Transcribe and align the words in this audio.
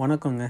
வணக்கங்க. 0.00 0.44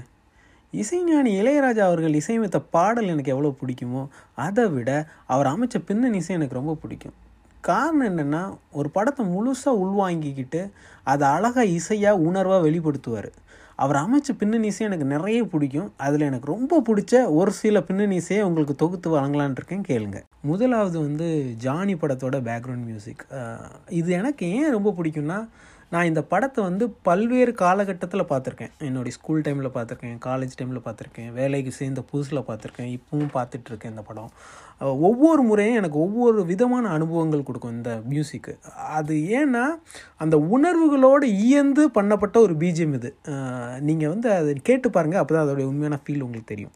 இசைஞானி 0.73 1.31
இளையராஜா 1.39 1.83
அவர்கள் 1.87 2.17
இசையமைத்த 2.19 2.57
பாடல் 2.75 3.09
எனக்கு 3.13 3.31
எவ்வளோ 3.33 3.49
பிடிக்குமோ 3.61 4.01
அதை 4.45 4.65
விட 4.67 4.89
அவர் 5.33 5.47
அமைச்ச 5.51 5.79
பின்னணி 5.87 6.19
இசை 6.21 6.35
எனக்கு 6.35 6.57
ரொம்ப 6.57 6.73
பிடிக்கும். 6.81 7.15
காரணம் 7.61 8.05
என்னென்னா 8.09 8.41
ஒரு 8.79 8.89
படத்தை 8.89 9.23
முழுசாக 9.33 9.81
உள்வாங்கிக்கிட்டு 9.83 10.61
அதை 11.03 11.25
அழகாக 11.27 11.65
இசையாக 11.79 12.21
உணர்வாக 12.27 12.59
வெளிப்படுத்துவார். 12.67 13.29
அவர் 13.75 13.99
அமைச்ச 14.03 14.29
பின்னணி 14.37 14.69
இசை 14.73 14.85
எனக்கு 14.87 15.07
நிறைய 15.15 15.41
பிடிக்கும். 15.53 15.89
அதில் 16.05 16.27
எனக்கு 16.29 16.51
ரொம்ப 16.55 16.81
பிடிச்ச 16.89 17.23
ஒரு 17.39 17.53
சில 17.61 17.81
பின்னணி 17.89 18.15
இசையை 18.15 18.45
உங்களுக்கு 18.45 18.75
தொகுத்து 18.75 19.09
வழங்கலான் 19.17 19.57
இருக்கேன் 19.59 19.87
கேளுங்க. 19.91 20.21
முதலாவது 20.51 20.99
வந்து 20.99 21.29
ஜானி 21.65 21.95
படத்தோட 21.95 22.37
பேக்ரவுண்ட் 22.49 22.87
மியூசிக் 22.91 23.25
இது 23.99 24.11
எனக்கு 24.21 24.45
ஏன் 24.59 24.75
ரொம்ப 24.77 24.93
பிடிக்கும்னா 24.99 25.39
நான் 25.93 26.09
இந்த 26.09 26.21
படத்தை 26.31 26.59
வந்து 26.67 26.85
பல்வேறு 27.07 27.51
காலகட்டத்தில் 27.61 28.29
பார்த்துருக்கேன். 28.29 28.73
என்னுடைய 28.87 29.13
ஸ்கூல் 29.17 29.43
டைமில் 29.45 29.73
பார்த்துருக்கேன் 29.77 30.17
காலேஜ் 30.25 30.53
டைமில் 30.59 30.83
பார்த்துருக்கேன் 30.85 31.31
வேலைக்கு 31.39 31.71
சேர்ந்த 31.79 32.01
புதுசில் 32.11 32.39
பார்த்துருக்கேன் 32.49 32.91
இப்பவும் 32.97 33.31
பார்த்துட்ருக்கேன் 33.35 33.93
இந்த 33.93 34.03
படம். 34.09 34.31
ஒவ்வொரு 35.09 35.41
முறையும் 35.49 35.79
எனக்கு 35.79 35.97
ஒவ்வொரு 36.05 36.39
விதமான 36.51 36.91
அனுபவங்கள் 36.97 37.47
கொடுக்கும் 37.49 37.75
இந்த 37.77 37.93
மியூசிக்கு 38.11 38.53
அது 38.99 39.15
ஏன்னா 39.39 39.65
அந்த 40.25 40.37
உணர்வுகளோடு 40.57 41.27
இயந்து 41.47 41.85
பண்ணப்பட்ட 41.97 42.37
ஒரு 42.47 42.55
பீஜியம் 42.63 42.95
இது. 42.99 43.11
நீங்கள் 43.89 44.13
வந்து 44.13 44.29
அதை 44.39 44.53
கேட்டு 44.69 44.89
பாருங்கள் 44.97 45.23
அப்போ 45.23 45.35
தான் 45.35 45.45
அதோடைய 45.45 45.71
உண்மையான 45.71 45.99
ஃபீல் 46.03 46.25
உங்களுக்கு 46.27 46.53
தெரியும். 46.53 46.75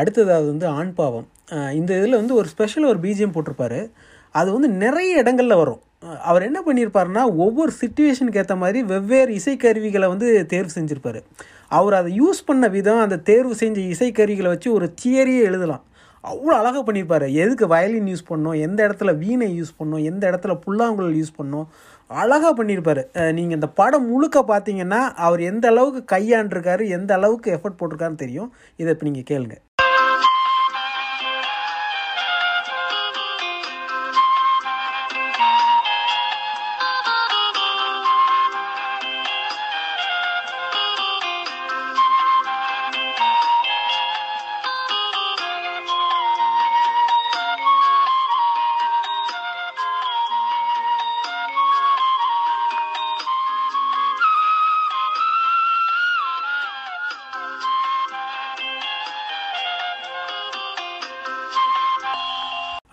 அடுத்ததாவது 0.00 0.46
வந்து 0.52 0.66
ஆண் 0.78 0.92
பாவம். 1.00 1.26
இந்த 1.78 1.90
இதில் 2.00 2.20
வந்து 2.20 2.36
ஒரு 2.40 2.48
ஸ்பெஷல் 2.52 2.90
ஒரு 2.92 3.00
பிஜிஎம் 3.04 3.34
போட்டிருப்பாரு. 3.36 3.80
அது 4.40 4.48
வந்து 4.56 4.68
நிறைய 4.84 5.22
இடங்களில் 5.22 5.60
வரும். 5.62 5.80
அவர் 6.28 6.46
என்ன 6.48 6.58
பண்ணியிருப்பாருன்னா 6.66 7.22
ஒவ்வொரு 7.44 7.72
சுச்சுவேஷனுக்கு 7.80 8.40
ஏற்ற 8.42 8.54
மாதிரி 8.62 8.78
வெவ்வேறு 8.92 9.32
இசைக்கருவிகளை 9.40 10.06
வந்து 10.14 10.28
தேர்வு 10.52 10.72
செஞ்சுருப்பார். 10.76 11.20
அவர் 11.78 11.94
அதை 11.98 12.10
யூஸ் 12.22 12.40
பண்ண 12.48 12.64
விதம் 12.76 13.04
அந்த 13.04 13.16
தேர்வு 13.30 13.54
செஞ்ச 13.62 13.80
இசைக்கருவிகளை 13.94 14.50
வச்சு 14.54 14.70
ஒரு 14.78 14.86
தியரியே 15.02 15.42
எழுதலாம். 15.50 15.84
அவ்வளோ 16.24 16.52
அழகாக 16.58 16.82
பண்ணியிருப்பார் 16.84 17.24
எதுக்கு 17.44 17.64
வயலின் 17.72 18.06
யூஸ் 18.10 18.28
பண்ணோம் 18.28 18.58
எந்த 18.66 18.80
இடத்துல 18.86 19.10
வீணை 19.22 19.48
யூஸ் 19.58 19.74
பண்ணோம் 19.80 20.04
எந்த 20.10 20.22
இடத்துல 20.30 20.52
புல்லாங்குழல் 20.64 21.18
யூஸ் 21.20 21.36
பண்ணோம் 21.40 21.66
அழகாக 22.22 22.52
பண்ணியிருப்பார் 22.60 23.02
நீங்கள் 23.38 23.56
இந்த 23.58 23.68
படம் 23.80 24.08
முழுக்க 24.12 24.40
பார்த்தீங்கன்னா 24.52 25.00
அவர் 25.26 25.42
எந்த 25.50 25.66
அளவுக்கு 25.72 26.02
கையாண்டிருக்காரு 26.14 26.86
எந்த 26.98 27.10
அளவுக்கு 27.18 27.50
எஃபர்ட் 27.56 27.78
போட்டிருக்காருன்னு 27.80 28.24
தெரியும். 28.24 28.50
இதை 28.80 28.90
இப்போ 28.94 29.06
நீங்கள் 29.10 29.28
கேளுங்கள் 29.32 29.62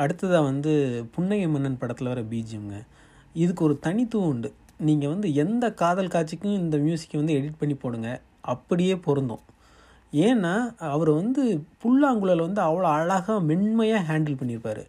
அடுத்ததாக 0.03 0.47
வந்து 0.49 0.71
புன்னகை 1.15 1.47
மன்னன் 1.53 1.79
படத்தில் 1.81 2.11
வர 2.11 2.21
பீஜியம்ங்க 2.33 2.77
இதுக்கு 3.41 3.61
ஒரு 3.67 3.75
தனித்துவம் 3.85 4.31
உண்டு. 4.33 4.49
நீங்கள் 4.87 5.11
வந்து 5.13 5.27
எந்த 5.43 5.65
காதல் 5.81 6.13
காட்சிக்கும் 6.15 6.59
இந்த 6.61 6.77
மியூசிக்கை 6.85 7.17
வந்து 7.21 7.35
எடிட் 7.39 7.59
பண்ணி 7.61 7.75
போடுங்க. 7.83 8.09
அப்படியே 8.53 8.95
பொருந்தும். 9.07 9.43
ஏன்னா 10.13 10.53
அவர் 10.93 11.11
வந்து 11.19 11.43
புல்லாங்குழல் 11.83 12.45
வந்து 12.45 12.61
அவ்வளோ 12.67 12.87
அழகாக 12.95 13.37
மென்மையாக 13.49 14.07
ஹேண்டில் 14.09 14.39
பண்ணியிருப்பார் 14.39 14.81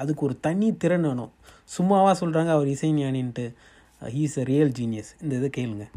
அதுக்கு 0.00 0.24
ஒரு 0.28 0.36
தனி 0.46 0.68
திறன் 0.84 1.06
வேணும். 1.08 1.32
சும்மாவாக 1.76 2.14
சொல்கிறாங்க 2.22 2.52
அவர் 2.56 2.72
இசைஞானின்ட்டு. 2.74 3.46
ஹீஸ் 4.02 4.36
அ 4.42 4.46
ரியல் 4.52 4.74
ஜீனியஸ் 4.78 5.12
இந்த 5.22 5.32
இதை 5.40 5.50
கேளுங்கள் 5.58 5.92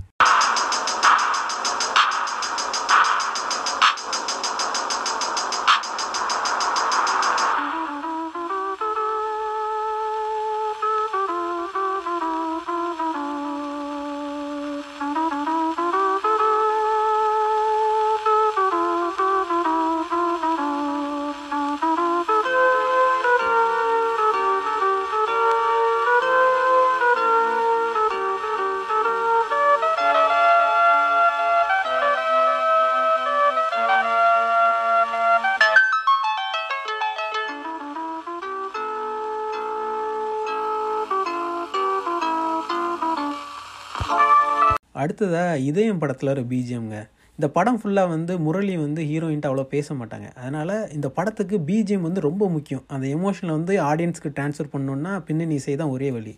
அடுத்ததாக 45.02 45.60
இதயம் 45.70 46.02
படத்தில் 46.04 46.34
ஒரு 46.36 46.46
பிஜிஎம்ங்க 46.52 47.00
இந்த 47.40 47.48
படம் 47.58 47.78
ஃபுல்லாக 47.82 48.12
வந்து 48.14 48.34
முரளி 48.46 48.74
வந்து 48.86 49.02
ஹீரோயின்ட்டு 49.10 49.48
அவ்வளோ 49.50 49.64
பேச 49.76 49.94
மாட்டாங்க. 50.00 50.28
அதனால் 50.40 50.74
இந்த 50.96 51.08
படத்துக்கு 51.18 51.58
பிஜிஎம் 51.70 52.06
வந்து 52.08 52.22
ரொம்ப 52.28 52.44
முக்கியம். 52.56 52.84
அந்த 52.94 53.06
எமோஷனை 53.18 53.52
வந்து 53.58 53.76
ஆடியன்ஸ்க்கு 53.92 54.32
ட்ரான்ஸ்ஃபர் 54.38 54.74
பண்ணணுன்னா 54.74 55.14
பின்னணி 55.28 55.56
இசை 55.62 55.76
தான் 55.82 55.94
ஒரே 55.96 56.10
வழி. 56.18 56.34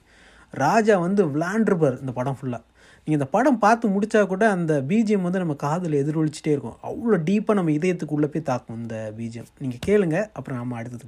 ராஜா 0.53 0.95
வந்து 1.05 1.21
விளாண்டுருப்பார் 1.33 1.97
இந்த 2.03 2.13
படம் 2.19 2.37
ஃபுல்லாக 2.39 2.63
நீங்கள் 3.07 3.19
இந்த 3.19 3.27
படம் 3.35 3.61
பார்த்து 3.65 3.93
முடித்தா 3.95 4.19
கூட 4.33 4.43
அந்த 4.55 4.73
பிஜிஎம் 4.89 5.25
வந்து 5.27 5.41
நம்ம 5.43 5.55
காதில் 5.65 5.99
எதிரொலிச்சிட்டே 6.01 6.51
இருக்கும். 6.55 6.77
அவ்வளோ 6.89 7.17
டீப்பாக 7.29 7.57
நம்ம 7.59 7.73
இதயத்துக்குள்ளே 7.79 8.29
போய் 8.35 8.49
தாக்கும் 8.51 8.79
இந்த 8.83 8.97
பிஜிஎம் 9.19 9.49
நீங்கள் 9.63 9.83
கேளுங்க 9.87 10.17
அப்புறம் 10.37 10.61
நம்ம 10.61 10.77
அடுத்தது 10.81 11.07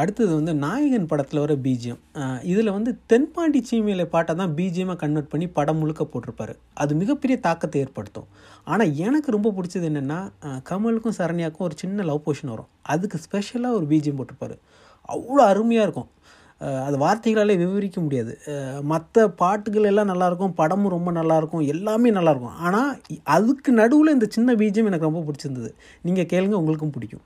அடுத்தது 0.00 0.30
வந்து 0.38 0.52
நாயகன் 0.64 1.06
படத்தில் 1.10 1.40
வர 1.42 1.54
பிஜிஎம் 1.66 2.00
இதில் 2.50 2.74
வந்து 2.76 2.90
தென்பாண்டி 3.10 3.60
சீமையில 3.68 4.04
பாட்டை 4.14 4.32
தான் 4.40 4.52
பிஜிஎமாக 4.58 4.98
கன்வெர்ட் 5.02 5.30
பண்ணி 5.32 5.46
படம் 5.58 5.80
முழுக்க 5.82 6.02
போட்டிருப்பாரு. 6.12 6.54
அது 6.82 6.92
மிகப்பெரிய 7.02 7.36
தாக்கத்தை 7.46 7.80
ஏற்படுத்தும். 7.84 8.28
ஆனால் 8.72 8.92
எனக்கு 9.06 9.36
ரொம்ப 9.36 9.52
பிடிச்சது 9.56 9.88
என்னென்னா 9.90 10.18
கமலுக்கும் 10.70 11.16
சரண்யாக்கும் 11.20 11.66
ஒரு 11.68 11.76
சின்ன 11.82 12.04
லவ் 12.10 12.24
போஷன் 12.26 12.52
வரும். 12.54 12.70
அதுக்கு 12.94 13.18
ஸ்பெஷலாக 13.24 13.78
ஒரு 13.80 13.88
பிஜிஎம் 13.92 14.20
போட்டிருப்பாரு. 14.20 14.56
அவ்வளோ 15.14 15.42
அருமையாக 15.52 15.86
இருக்கும். 15.88 16.10
அது 16.86 16.96
வார்த்தைகளாலே 17.02 17.54
விவரிக்க 17.60 17.98
முடியாது. 18.04 18.32
மற்ற 18.92 19.26
பாட்டுகள் 19.42 19.88
எல்லாம் 19.90 20.10
நல்லாயிருக்கும் 20.12 20.56
படமும் 20.60 20.94
ரொம்ப 20.96 21.10
நல்லாயிருக்கும் 21.18 21.66
எல்லாமே 21.74 22.10
நல்லாயிருக்கும். 22.16 22.56
ஆனால் 22.66 22.90
அதுக்கு 23.36 23.72
நடுவில் 23.80 24.14
இந்த 24.16 24.28
சின்ன 24.36 24.56
பீஜம் 24.62 24.90
எனக்கு 24.90 25.08
ரொம்ப 25.10 25.22
பிடிச்சிருந்தது. 25.28 25.70
நீங்கள் 26.08 26.30
கேளுங்க 26.32 26.56
உங்களுக்கும் 26.62 26.94
பிடிக்கும். 26.96 27.24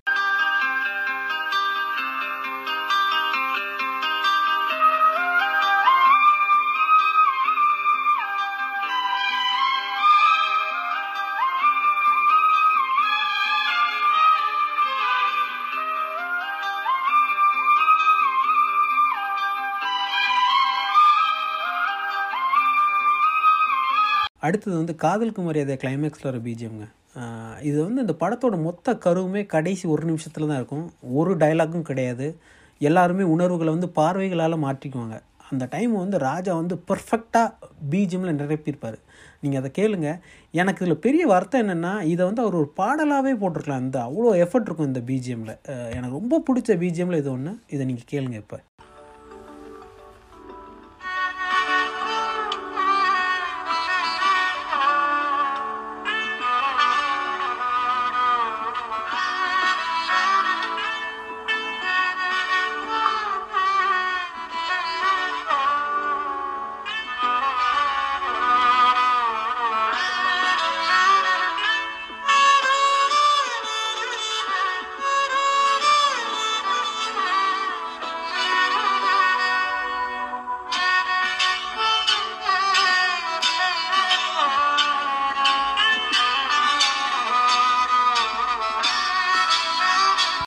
அடுத்தது 24.47 24.75
வந்து 24.81 24.95
காதலுக்கு 25.05 25.43
மரியாதை 25.47 25.77
கிளைமேக்ஸில் 25.83 26.29
வர 26.31 26.39
பிஜிஎம்ங்க 26.47 26.87
இது 27.69 27.79
வந்து 27.87 28.03
இந்த 28.05 28.15
படத்தோட 28.23 28.57
மொத்த 28.67 28.95
கருவுமே 29.05 29.43
கடைசி 29.55 29.85
ஒரு 29.95 30.05
நிமிஷத்தில் 30.11 30.49
தான் 30.51 30.61
இருக்கும். 30.61 30.87
ஒரு 31.19 31.33
டைலாகும் 31.43 31.89
கிடையாது. 31.89 32.27
எல்லாருமே 32.89 33.25
உணர்வுகளை 33.35 33.71
வந்து 33.75 33.89
பார்வைகளால் 33.99 34.65
மாற்றிக்குவாங்க. 34.65 35.17
அந்த 35.51 35.65
டைம் 35.75 35.95
வந்து 36.03 36.19
ராஜா 36.29 36.53
வந்து 36.61 36.77
பர்ஃபெக்டாக 36.91 37.69
பிஜிஎம்மில் 37.93 38.39
நிரப்பியிருப்பார். 38.41 38.99
நீங்கள் 39.43 39.61
அதை 39.61 39.71
கேளுங்க. 39.79 40.09
எனக்கு 40.61 40.83
இதில் 40.85 41.03
பெரிய 41.07 41.25
வருத்தம் 41.33 41.63
என்னென்னா 41.65 41.93
இதை 42.13 42.23
வந்து 42.29 42.43
அவர் 42.45 42.59
ஒரு 42.61 42.71
பாடலாகவே 42.81 43.35
போட்டிருக்கலாம். 43.43 43.85
இந்த 43.87 43.99
அவ்வளோ 44.09 44.33
எஃபர்ட் 44.45 44.69
இருக்கும் 44.69 44.91
இந்த 44.93 45.03
பிஜிஎம்மில் 45.11 45.55
எனக்கு 45.97 46.19
ரொம்ப 46.21 46.43
பிடிச்ச 46.49 46.79
பிஜிஎம்மில் 46.85 47.21
இது 47.23 47.33
ஒன்று 47.37 47.55
இதை 47.75 47.87
நீங்கள் 47.91 48.11
கேளுங்க 48.15 48.39
இப்போ. 48.45 48.61